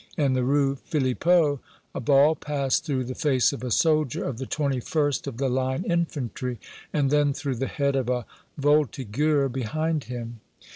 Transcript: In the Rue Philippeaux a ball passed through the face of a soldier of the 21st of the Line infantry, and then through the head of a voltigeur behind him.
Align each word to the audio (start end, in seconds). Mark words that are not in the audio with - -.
In 0.17 0.33
the 0.33 0.43
Rue 0.43 0.77
Philippeaux 0.77 1.59
a 1.93 1.99
ball 1.99 2.33
passed 2.33 2.83
through 2.83 3.03
the 3.03 3.13
face 3.13 3.53
of 3.53 3.63
a 3.63 3.69
soldier 3.69 4.23
of 4.23 4.39
the 4.39 4.47
21st 4.47 5.27
of 5.27 5.37
the 5.37 5.47
Line 5.47 5.83
infantry, 5.83 6.57
and 6.91 7.11
then 7.11 7.33
through 7.33 7.57
the 7.57 7.67
head 7.67 7.95
of 7.95 8.09
a 8.09 8.25
voltigeur 8.57 9.47
behind 9.47 10.05
him. 10.05 10.39